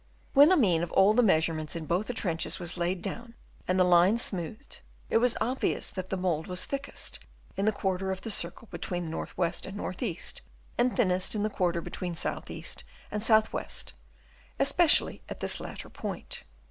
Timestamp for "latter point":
15.59-16.45